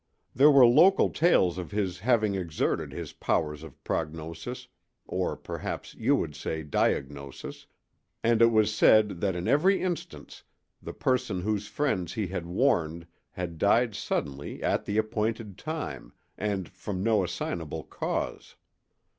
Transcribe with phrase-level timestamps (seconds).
[0.33, 4.67] There were local tales of his having exerted his powers of prognosis,
[5.05, 7.67] or perhaps you would say diagnosis;
[8.23, 10.41] and it was said that in every instance
[10.81, 16.67] the person whose friends he had warned had died suddenly at the appointed time, and
[16.67, 18.55] from no assignable cause.